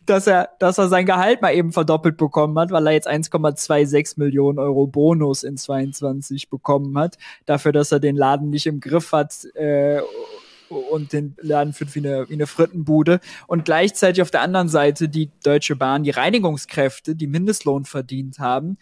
[0.05, 4.19] Dass er, dass er sein Gehalt mal eben verdoppelt bekommen hat, weil er jetzt 1,26
[4.19, 9.11] Millionen Euro Bonus in 22 bekommen hat, dafür, dass er den Laden nicht im Griff
[9.11, 10.01] hat äh,
[10.69, 13.19] und den Laden führt wie eine, wie eine Frittenbude.
[13.47, 18.77] Und gleichzeitig auf der anderen Seite die Deutsche Bahn, die Reinigungskräfte, die Mindestlohn verdient haben,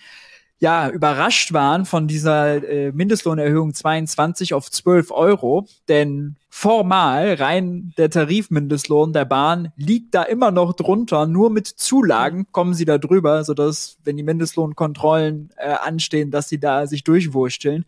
[0.60, 8.10] ja, überrascht waren von dieser äh, Mindestlohnerhöhung 22 auf 12 Euro, denn formal rein der
[8.10, 13.46] Tarifmindestlohn der Bahn liegt da immer noch drunter, nur mit Zulagen kommen sie da drüber,
[13.46, 17.86] sodass, wenn die Mindestlohnkontrollen äh, anstehen, dass sie da sich durchwursteln.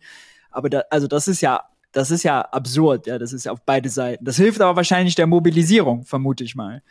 [0.50, 3.60] Aber da, also das ist ja, das ist ja absurd, ja, das ist ja auf
[3.66, 4.24] beide Seiten.
[4.24, 6.82] Das hilft aber wahrscheinlich der Mobilisierung, vermute ich mal.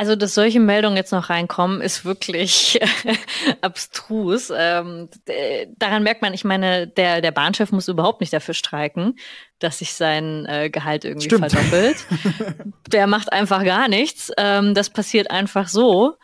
[0.00, 2.80] Also, dass solche Meldungen jetzt noch reinkommen, ist wirklich
[3.60, 4.50] abstrus.
[4.50, 5.10] Ähm,
[5.76, 9.18] daran merkt man, ich meine, der, der Bahnchef muss überhaupt nicht dafür streiken,
[9.58, 11.52] dass sich sein äh, Gehalt irgendwie Stimmt.
[11.52, 12.06] verdoppelt.
[12.90, 14.32] der macht einfach gar nichts.
[14.38, 16.14] Ähm, das passiert einfach so.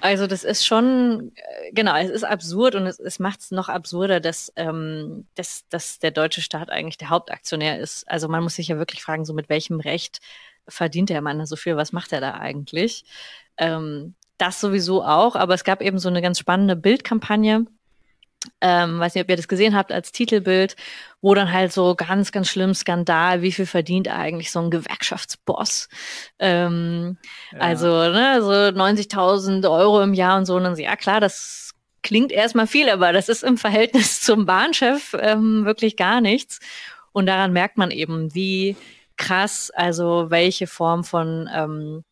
[0.00, 3.68] Also das ist schon, äh, genau, es ist absurd und es, es macht es noch
[3.68, 8.02] absurder, dass, ähm, dass, dass der deutsche Staat eigentlich der Hauptaktionär ist.
[8.10, 10.18] Also man muss sich ja wirklich fragen, so mit welchem Recht
[10.68, 11.76] verdient der Mann so viel?
[11.76, 13.04] Was macht er da eigentlich?
[13.56, 17.66] Ähm, das sowieso auch, aber es gab eben so eine ganz spannende Bildkampagne.
[18.60, 20.74] Ähm, weiß nicht, ob ihr das gesehen habt als Titelbild,
[21.20, 25.88] wo dann halt so ganz, ganz schlimm Skandal, wie viel verdient eigentlich so ein Gewerkschaftsboss?
[26.40, 27.18] Ähm,
[27.52, 27.58] ja.
[27.58, 30.56] Also, ne, so 90.000 Euro im Jahr und so.
[30.56, 31.72] Und dann so, ja klar, das
[32.02, 36.58] klingt erstmal viel, aber das ist im Verhältnis zum Bahnchef ähm, wirklich gar nichts.
[37.12, 38.76] Und daran merkt man eben, wie
[39.22, 42.04] krass, also welche Form von ähm,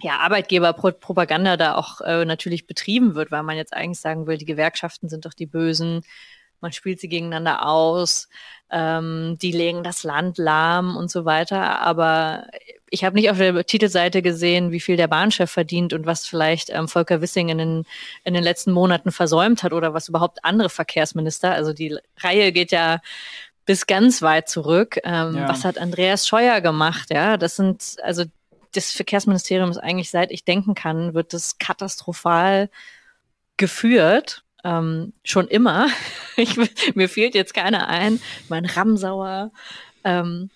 [0.00, 4.44] ja, Arbeitgeberpropaganda da auch äh, natürlich betrieben wird, weil man jetzt eigentlich sagen will, die
[4.44, 6.02] Gewerkschaften sind doch die Bösen,
[6.60, 8.28] man spielt sie gegeneinander aus,
[8.70, 11.80] ähm, die legen das Land lahm und so weiter.
[11.80, 12.46] Aber
[12.90, 16.70] ich habe nicht auf der Titelseite gesehen, wie viel der Bahnchef verdient und was vielleicht
[16.70, 17.84] ähm, Volker Wissing in den,
[18.24, 21.52] in den letzten Monaten versäumt hat oder was überhaupt andere Verkehrsminister.
[21.52, 23.00] Also die Reihe geht ja
[23.68, 24.98] bis ganz weit zurück.
[25.04, 25.46] Ähm, ja.
[25.46, 27.10] Was hat Andreas Scheuer gemacht?
[27.12, 28.24] Ja, das sind, also
[28.72, 32.70] das Verkehrsministerium ist eigentlich, seit ich denken kann, wird das katastrophal
[33.58, 34.42] geführt.
[34.64, 35.88] ähm, schon immer.
[36.36, 36.56] Ich,
[36.94, 38.20] mir fehlt jetzt keiner ein.
[38.48, 39.50] Mein Ramsauer.
[40.02, 40.50] Ähm,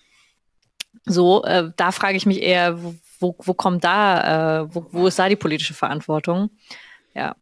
[1.05, 2.81] so, äh, da frage ich mich eher,
[3.19, 6.49] wo, wo, kommt da, äh, wo, wo ist da die politische Verantwortung?
[7.13, 7.35] Ja.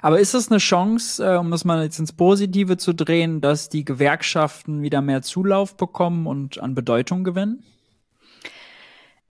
[0.00, 3.68] Aber ist es eine Chance, äh, um das mal jetzt ins Positive zu drehen, dass
[3.68, 7.62] die Gewerkschaften wieder mehr Zulauf bekommen und an Bedeutung gewinnen?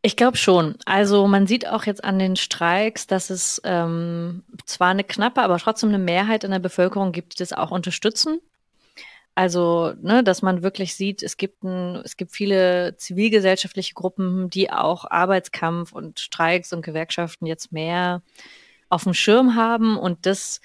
[0.00, 0.76] Ich glaube schon.
[0.84, 5.58] Also man sieht auch jetzt an den Streiks, dass es ähm, zwar eine knappe, aber
[5.58, 8.40] trotzdem eine Mehrheit in der Bevölkerung gibt, die das auch unterstützen.
[9.34, 14.70] Also, ne, dass man wirklich sieht, es gibt ein, es gibt viele zivilgesellschaftliche Gruppen, die
[14.70, 18.20] auch Arbeitskampf und Streiks und Gewerkschaften jetzt mehr
[18.92, 20.60] auf dem Schirm haben und das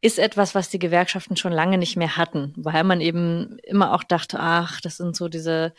[0.00, 4.04] ist etwas, was die Gewerkschaften schon lange nicht mehr hatten, weil man eben immer auch
[4.04, 5.72] dachte, ach, das sind so diese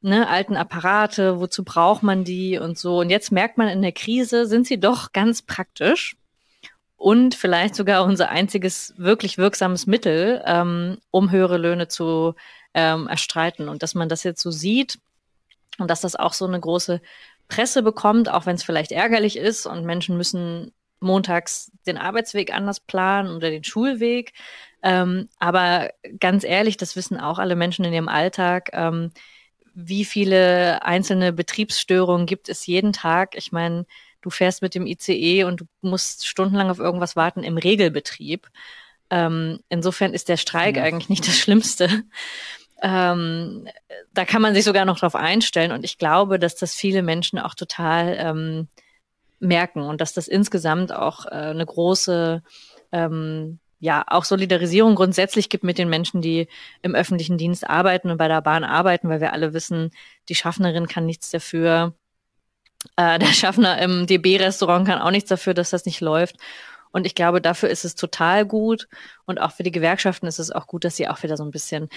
[0.00, 2.98] ne, alten Apparate, wozu braucht man die und so.
[2.98, 6.16] Und jetzt merkt man in der Krise, sind sie doch ganz praktisch
[6.96, 12.34] und vielleicht sogar unser einziges wirklich wirksames Mittel, ähm, um höhere Löhne zu
[12.72, 13.68] ähm, erstreiten.
[13.68, 14.98] Und dass man das jetzt so sieht
[15.78, 17.00] und dass das auch so eine große
[17.48, 20.72] Presse bekommt, auch wenn es vielleicht ärgerlich ist und Menschen müssen
[21.04, 24.32] montags den Arbeitsweg anders planen oder den Schulweg.
[24.82, 28.70] Ähm, aber ganz ehrlich, das wissen auch alle Menschen in ihrem Alltag.
[28.72, 29.12] Ähm,
[29.74, 33.36] wie viele einzelne Betriebsstörungen gibt es jeden Tag?
[33.36, 33.86] Ich meine,
[34.20, 38.48] du fährst mit dem ICE und du musst stundenlang auf irgendwas warten im Regelbetrieb.
[39.10, 40.82] Ähm, insofern ist der Streik ja.
[40.82, 42.04] eigentlich nicht das Schlimmste.
[42.82, 43.66] Ähm,
[44.12, 47.38] da kann man sich sogar noch drauf einstellen und ich glaube, dass das viele Menschen
[47.38, 48.68] auch total ähm,
[49.40, 52.42] merken und dass das insgesamt auch äh, eine große
[52.92, 56.48] ähm, ja auch Solidarisierung grundsätzlich gibt mit den Menschen, die
[56.82, 59.90] im öffentlichen Dienst arbeiten und bei der Bahn arbeiten, weil wir alle wissen,
[60.28, 61.94] die Schaffnerin kann nichts dafür,
[62.96, 66.36] äh, der Schaffner im DB-Restaurant kann auch nichts dafür, dass das nicht läuft.
[66.92, 68.88] Und ich glaube, dafür ist es total gut.
[69.26, 71.50] Und auch für die Gewerkschaften ist es auch gut, dass sie auch wieder so ein
[71.50, 71.88] bisschen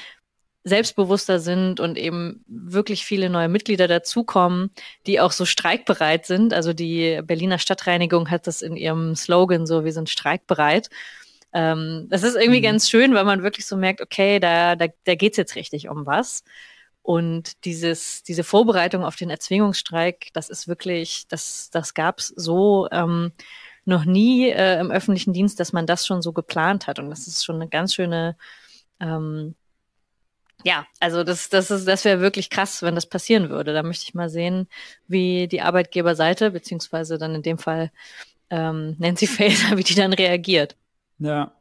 [0.68, 4.72] selbstbewusster sind und eben wirklich viele neue Mitglieder dazukommen,
[5.06, 6.54] die auch so streikbereit sind.
[6.54, 10.90] Also die Berliner Stadtreinigung hat das in ihrem Slogan so, wir sind streikbereit.
[11.54, 12.66] Ähm, das ist irgendwie mhm.
[12.66, 16.06] ganz schön, weil man wirklich so merkt, okay, da, da, da geht jetzt richtig um
[16.06, 16.44] was.
[17.02, 22.90] Und dieses, diese Vorbereitung auf den Erzwingungsstreik, das ist wirklich, das, das gab es so
[22.92, 23.32] ähm,
[23.86, 27.00] noch nie äh, im öffentlichen Dienst, dass man das schon so geplant hat.
[27.00, 28.36] Und das ist schon eine ganz schöne,
[29.00, 29.56] ähm,
[30.68, 33.72] ja, also das, das, das wäre wirklich krass, wenn das passieren würde.
[33.72, 34.68] Da möchte ich mal sehen,
[35.08, 37.90] wie die Arbeitgeberseite, beziehungsweise dann in dem Fall
[38.50, 40.76] ähm, Nancy Faeser, wie die dann reagiert.
[41.20, 41.54] Ja.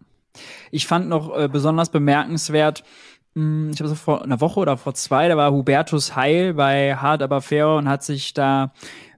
[0.73, 2.83] Ich fand noch äh, besonders bemerkenswert,
[3.37, 6.97] hm, ich habe so vor einer Woche oder vor zwei, da war Hubertus Heil bei
[6.97, 8.73] Hard aber fair und hat sich da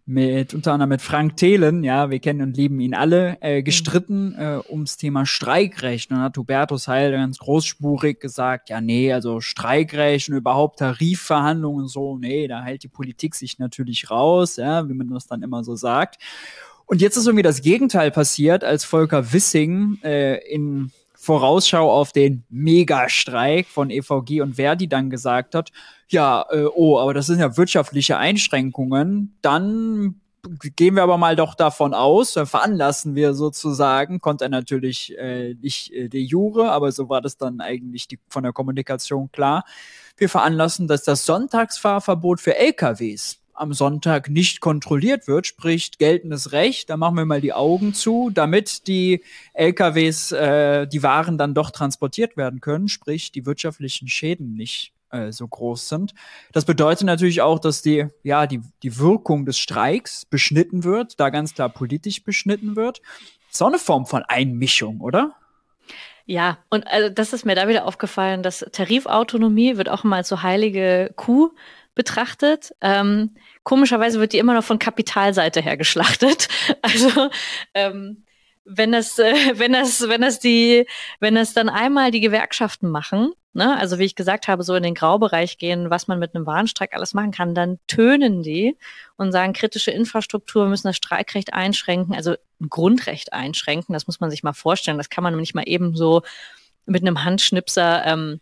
[0.09, 3.65] mit unter anderem mit Frank Thelen, ja, wir kennen und lieben ihn alle, äh, mhm.
[3.65, 6.11] gestritten äh, ums Thema Streikrecht.
[6.11, 11.83] Und dann hat Hubertus Heil ganz großspurig gesagt, ja, nee, also Streikrecht und überhaupt Tarifverhandlungen
[11.83, 15.43] und so, nee, da hält die Politik sich natürlich raus, ja, wie man das dann
[15.43, 16.17] immer so sagt.
[16.87, 20.91] Und jetzt ist irgendwie das Gegenteil passiert, als Volker Wissing äh, in
[21.29, 25.73] Vorausschau auf den Megastreik von EVG und Verdi dann gesagt hat,
[26.09, 30.23] ja, äh, oh, aber das sind ja wirtschaftliche Einschränkungen, dann
[30.75, 35.53] gehen wir aber mal doch davon aus, dann veranlassen wir sozusagen, konnte er natürlich äh,
[35.61, 39.65] nicht äh, de jure, aber so war das dann eigentlich die, von der Kommunikation klar.
[40.17, 46.91] Wir veranlassen, dass das Sonntagsfahrverbot für LKWs am Sonntag nicht kontrolliert wird, sprich geltendes Recht,
[46.91, 49.23] da machen wir mal die Augen zu, damit die
[49.55, 55.33] LKWs, äh, die Waren dann doch transportiert werden können, sprich die wirtschaftlichen Schäden nicht äh,
[55.33, 56.15] so groß sind.
[56.53, 61.31] Das bedeutet natürlich auch, dass die, ja, die, die Wirkung des Streiks beschnitten wird, da
[61.31, 63.01] ganz klar politisch beschnitten wird.
[63.59, 65.35] Auch eine Form von Einmischung, oder?
[66.27, 70.43] Ja, und also das ist mir da wieder aufgefallen, dass Tarifautonomie wird auch als so
[70.43, 71.53] heilige Kuh
[71.99, 72.73] betrachtet.
[72.81, 73.35] Ähm,
[73.65, 76.49] komischerweise wird die immer noch von Kapitalseite her geschlachtet.
[76.81, 77.29] Also
[77.75, 78.25] ähm,
[78.65, 80.87] wenn das, äh, wenn das, wenn das die,
[81.19, 84.85] wenn das dann einmal die Gewerkschaften machen, ne, also wie ich gesagt habe, so in
[84.85, 88.77] den Graubereich gehen, was man mit einem Warnstreik alles machen kann, dann tönen die
[89.17, 93.93] und sagen, kritische Infrastruktur müssen das Streikrecht einschränken, also ein Grundrecht einschränken.
[93.93, 94.99] Das muss man sich mal vorstellen.
[94.99, 96.23] Das kann man nicht mal eben so
[96.87, 98.41] mit einem Handschnipser ähm,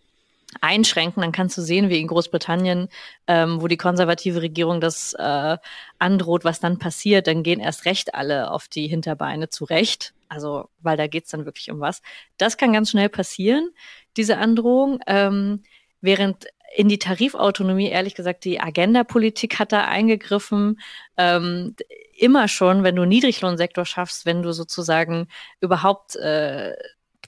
[0.61, 2.89] einschränken, dann kannst du sehen, wie in Großbritannien,
[3.27, 5.59] ähm, wo die konservative Regierung das äh,
[5.99, 10.15] androht, was dann passiert, dann gehen erst recht alle auf die Hinterbeine zurecht.
[10.29, 12.03] Also, weil da geht's dann wirklich um was.
[12.37, 13.71] Das kann ganz schnell passieren,
[14.17, 15.01] diese Androhung.
[15.07, 15.63] Ähm,
[16.01, 20.81] während in die Tarifautonomie, ehrlich gesagt, die Agenda-Politik hat da eingegriffen.
[21.17, 21.75] Ähm,
[22.19, 25.29] immer schon, wenn du Niedriglohnsektor schaffst, wenn du sozusagen
[25.61, 26.75] überhaupt äh,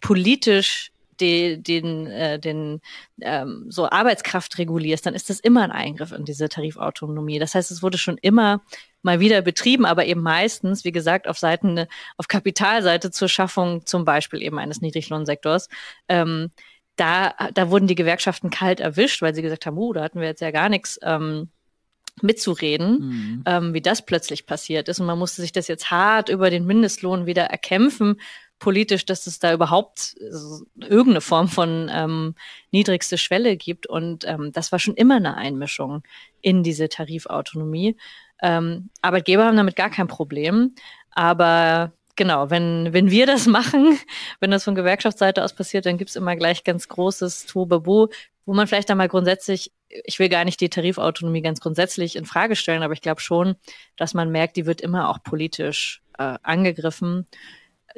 [0.01, 2.81] politisch die, den, äh, den
[3.21, 7.39] ähm, so Arbeitskraft regulierst, dann ist das immer ein Eingriff in diese Tarifautonomie.
[7.39, 8.63] Das heißt, es wurde schon immer
[9.03, 14.05] mal wieder betrieben, aber eben meistens, wie gesagt, auf Seiten, auf Kapitalseite zur Schaffung zum
[14.05, 15.69] Beispiel eben eines Niedriglohnsektors.
[16.09, 16.51] Ähm,
[16.97, 20.27] da, da wurden die Gewerkschaften kalt erwischt, weil sie gesagt haben, uh, da hatten wir
[20.27, 21.49] jetzt ja gar nichts ähm,
[22.23, 23.43] mitzureden, mhm.
[23.47, 25.01] ähm, wie das plötzlich passiert ist.
[25.01, 28.21] Und man musste sich das jetzt hart über den Mindestlohn wieder erkämpfen,
[28.59, 30.17] politisch, dass es da überhaupt
[30.81, 32.35] irgendeine Form von ähm,
[32.71, 33.87] niedrigste Schwelle gibt.
[33.87, 36.03] Und ähm, das war schon immer eine Einmischung
[36.41, 37.97] in diese Tarifautonomie.
[38.43, 40.75] Ähm, Arbeitgeber haben damit gar kein Problem.
[41.13, 43.99] Aber genau, wenn, wenn wir das machen,
[44.41, 48.09] wenn das von Gewerkschaftsseite aus passiert, dann gibt's immer gleich ganz großes Tobabu,
[48.45, 52.57] wo man vielleicht einmal grundsätzlich, ich will gar nicht die Tarifautonomie ganz grundsätzlich in Frage
[52.57, 53.57] stellen, aber ich glaube schon,
[53.97, 57.27] dass man merkt, die wird immer auch politisch äh, angegriffen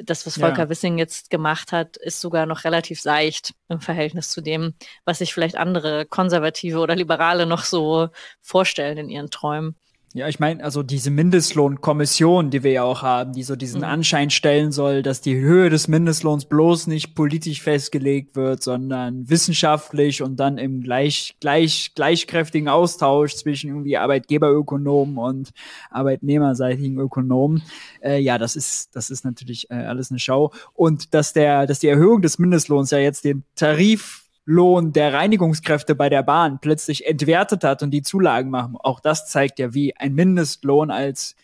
[0.05, 0.69] das, was Volker ja.
[0.69, 4.73] Wissing jetzt gemacht hat, ist sogar noch relativ seicht im Verhältnis zu dem,
[5.05, 8.09] was sich vielleicht andere Konservative oder Liberale noch so
[8.41, 9.75] vorstellen in ihren Träumen.
[10.13, 13.85] Ja, ich meine, also diese Mindestlohnkommission, die wir ja auch haben, die so diesen mhm.
[13.85, 20.21] Anschein stellen soll, dass die Höhe des Mindestlohns bloß nicht politisch festgelegt wird, sondern wissenschaftlich
[20.21, 25.51] und dann im gleich, gleich, gleichkräftigen Austausch zwischen irgendwie Arbeitgeberökonomen und
[25.89, 27.63] arbeitnehmerseitigen Ökonomen.
[28.01, 30.51] Äh, ja, das ist, das ist natürlich äh, alles eine Schau.
[30.73, 35.95] Und dass der, dass die Erhöhung des Mindestlohns ja jetzt den Tarif Lohn der Reinigungskräfte
[35.95, 38.75] bei der Bahn plötzlich entwertet hat und die Zulagen machen.
[38.77, 41.35] Auch das zeigt ja, wie ein Mindestlohn als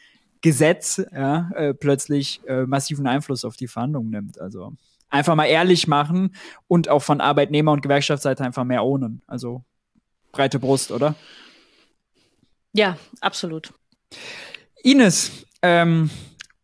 [0.42, 4.40] Gesetz ja, äh, plötzlich äh, massiven Einfluss auf die Verhandlungen nimmt.
[4.40, 4.74] Also
[5.10, 6.36] einfach mal ehrlich machen
[6.68, 9.22] und auch von Arbeitnehmer- und Gewerkschaftsseite einfach mehr ohnen.
[9.28, 9.64] Also
[10.32, 11.16] breite Brust, oder?
[12.74, 13.74] Ja, absolut.
[14.84, 16.10] Ines, ähm,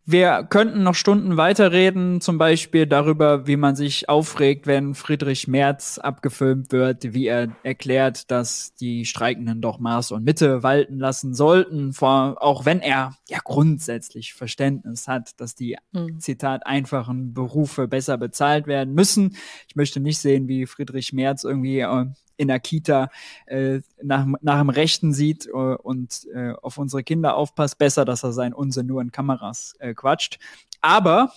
[0.05, 5.97] wir könnten noch Stunden weiterreden, zum Beispiel darüber, wie man sich aufregt, wenn Friedrich Merz
[5.97, 11.93] abgefilmt wird, wie er erklärt, dass die Streikenden doch Maß und Mitte walten lassen sollten,
[11.93, 16.19] vor, auch wenn er ja grundsätzlich Verständnis hat, dass die, mhm.
[16.19, 19.37] Zitat, einfachen Berufe besser bezahlt werden müssen.
[19.69, 22.05] Ich möchte nicht sehen, wie Friedrich Merz irgendwie äh,
[22.37, 23.09] in der Kita
[23.45, 27.77] äh, nach, nach dem Rechten sieht äh, und äh, auf unsere Kinder aufpasst.
[27.77, 30.39] Besser, dass er seinen Unsinn nur in Kameras äh, quatscht.
[30.81, 31.31] Aber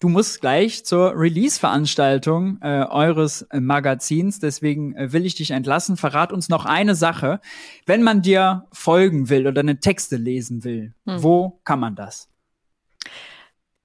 [0.00, 4.38] du musst gleich zur Release-Veranstaltung äh, eures äh, Magazins.
[4.38, 5.96] Deswegen äh, will ich dich entlassen.
[5.96, 7.40] Verrat uns noch eine Sache.
[7.84, 11.22] Wenn man dir folgen will oder eine Texte lesen will, hm.
[11.22, 12.28] wo kann man das?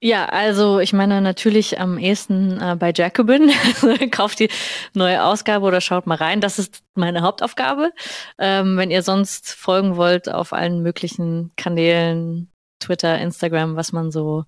[0.04, 3.52] Ja, also ich meine natürlich am ehesten äh, bei Jacobin.
[4.10, 4.48] Kauft die
[4.94, 6.40] neue Ausgabe oder schaut mal rein.
[6.40, 7.92] Das ist meine Hauptaufgabe.
[8.36, 14.44] Ähm, wenn ihr sonst folgen wollt auf allen möglichen Kanälen, Twitter, Instagram, was man so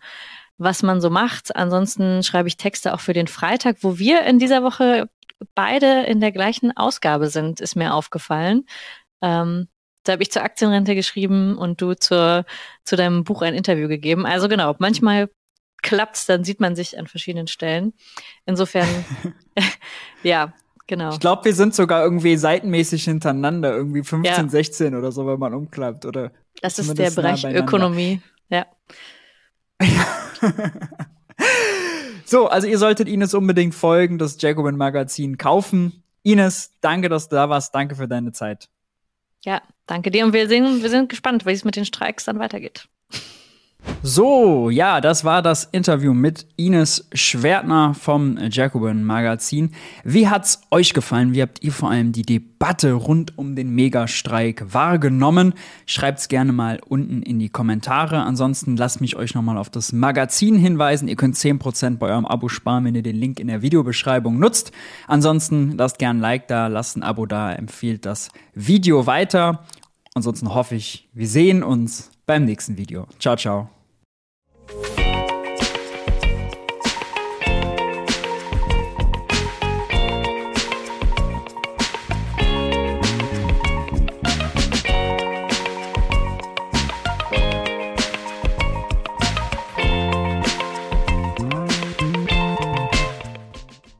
[0.59, 1.55] was man so macht.
[1.55, 5.09] Ansonsten schreibe ich Texte auch für den Freitag, wo wir in dieser Woche
[5.55, 8.67] beide in der gleichen Ausgabe sind, ist mir aufgefallen.
[9.23, 9.69] Ähm,
[10.03, 12.45] da habe ich zur Aktienrente geschrieben und du zur,
[12.85, 14.27] zu deinem Buch ein Interview gegeben.
[14.27, 15.29] Also genau, manchmal
[15.85, 17.93] klappt, dann sieht man sich an verschiedenen Stellen.
[18.47, 18.89] Insofern,
[20.25, 20.53] ja,
[20.89, 21.13] genau.
[21.13, 24.49] Ich glaube, wir sind sogar irgendwie seitenmäßig hintereinander, irgendwie 15, ja.
[24.49, 26.07] 16 oder so, wenn man umklappt.
[26.07, 28.67] Oder das ist der Bereich Ökonomie, ja.
[32.25, 36.03] so, also ihr solltet Ines unbedingt folgen, das Jacobin Magazin kaufen.
[36.23, 37.75] Ines, danke, dass du da warst.
[37.75, 38.69] Danke für deine Zeit.
[39.45, 40.25] Ja, danke dir.
[40.25, 42.89] Und wir, sehen, wir sind gespannt, wie es mit den Streiks dann weitergeht.
[44.07, 49.71] So, ja, das war das Interview mit Ines Schwertner vom Jacobin Magazin.
[50.05, 51.33] Wie hat's euch gefallen?
[51.33, 55.55] Wie habt ihr vor allem die Debatte rund um den Megastreik wahrgenommen?
[55.87, 58.21] Schreibt's gerne mal unten in die Kommentare.
[58.25, 61.09] Ansonsten lasst mich euch nochmal auf das Magazin hinweisen.
[61.09, 64.71] Ihr könnt 10% bei eurem Abo sparen, wenn ihr den Link in der Videobeschreibung nutzt.
[65.09, 69.65] Ansonsten lasst gerne ein Like da, lasst ein Abo da, empfiehlt das Video weiter.
[70.15, 73.07] Ansonsten hoffe ich, wir sehen uns beim nächsten Video.
[73.19, 73.74] Ciao, ciao.